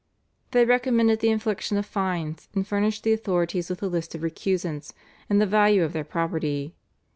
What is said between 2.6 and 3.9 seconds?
furnished the authorities with a